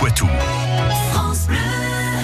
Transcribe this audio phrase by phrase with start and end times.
[0.00, 0.26] Poitou.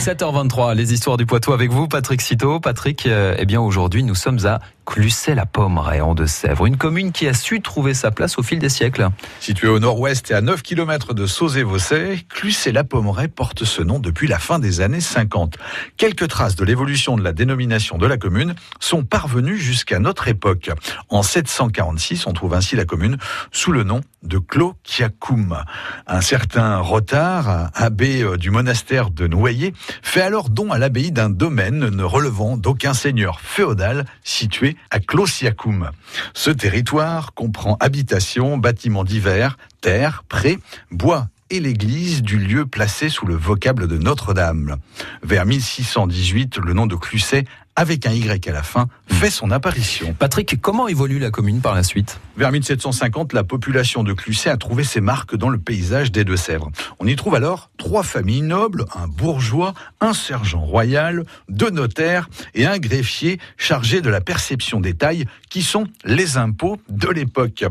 [0.01, 2.59] 7h23, les histoires du Poitou avec vous, Patrick Citeau.
[2.59, 7.35] Patrick, euh, eh bien aujourd'hui, nous sommes à Clusset-la-Pommeraye en Deux-Sèvres, une commune qui a
[7.35, 9.09] su trouver sa place au fil des siècles.
[9.41, 14.39] Située au nord-ouest et à 9 km de Sauzé-Vaussay, Clusset-la-Pommeraye porte ce nom depuis la
[14.39, 15.57] fin des années 50.
[15.97, 20.71] Quelques traces de l'évolution de la dénomination de la commune sont parvenues jusqu'à notre époque.
[21.09, 23.19] En 746, on trouve ainsi la commune
[23.51, 25.63] sous le nom de Clos-Kiakoum.
[26.07, 31.31] Un certain Rotard, abbé euh, du monastère de Noyer, fait alors don à l'abbaye d'un
[31.31, 35.91] domaine ne relevant d'aucun seigneur féodal situé à Clos-Kiakoum.
[36.35, 40.59] Ce territoire comprend habitations, bâtiments divers, terres, prés,
[40.91, 44.77] bois et l'église du lieu placé sous le vocable de Notre-Dame.
[45.23, 47.45] Vers 1618, le nom de Clusset
[47.77, 50.15] avec un Y à la fin, fait son apparition.
[50.19, 52.19] Patrick, comment évolue la commune par la suite?
[52.37, 56.71] Vers 1750, la population de Clusset a trouvé ses marques dans le paysage des Deux-Sèvres.
[56.99, 62.67] On y trouve alors trois familles nobles, un bourgeois, un sergent royal, deux notaires et
[62.67, 67.65] un greffier chargé de la perception des tailles qui sont les impôts de l'époque.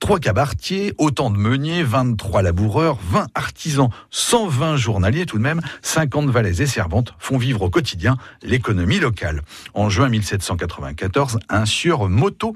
[0.00, 6.30] Trois cabaretiers, autant de meuniers, 23 laboureurs, 20 artisans, 120 journaliers tout de même, 50
[6.30, 9.42] valets et servantes font vivre au quotidien l'économie locale.
[9.74, 12.54] En juin 1794, un sieur moto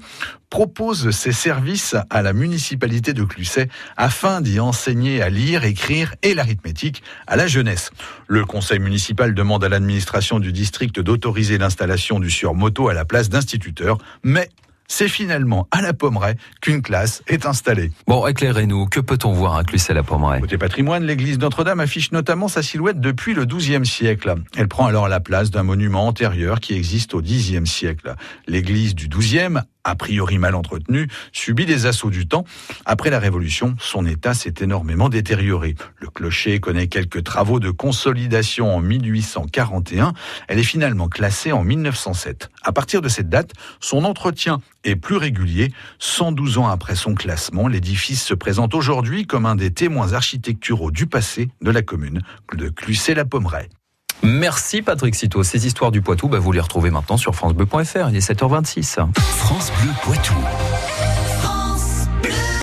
[0.49, 6.33] propose ses services à la municipalité de Clusset afin d'y enseigner à lire, écrire et
[6.33, 7.91] l'arithmétique à la jeunesse.
[8.27, 13.05] Le conseil municipal demande à l'administration du district d'autoriser l'installation du sieur moto à la
[13.05, 14.49] place d'instituteur, mais
[14.87, 17.91] c'est finalement à la Pommeraye qu'une classe est installée.
[18.07, 22.99] Bon, éclairez-nous, que peut-on voir à Clusset-la-Pommeraye Côté patrimoine, l'église Notre-Dame affiche notamment sa silhouette
[22.99, 24.35] depuis le XIIe siècle.
[24.55, 28.15] Elle prend alors la place d'un monument antérieur qui existe au Xe siècle.
[28.47, 32.43] L'église du XIIe a priori mal entretenu, subit des assauts du temps.
[32.85, 35.75] Après la Révolution, son état s'est énormément détérioré.
[35.97, 40.13] Le clocher connaît quelques travaux de consolidation en 1841.
[40.47, 42.49] Elle est finalement classée en 1907.
[42.63, 45.71] À partir de cette date, son entretien est plus régulier.
[45.99, 51.05] 112 ans après son classement, l'édifice se présente aujourd'hui comme un des témoins architecturaux du
[51.05, 52.21] passé de la commune
[52.57, 53.69] de Clusset-la-Pommeraye.
[54.25, 55.43] Merci Patrick Citeau.
[55.43, 58.09] Ces histoires du Poitou, bah, vous les retrouvez maintenant sur francebleu.fr.
[58.09, 58.97] Il est 7h26.
[59.17, 60.33] France Bleu Poitou.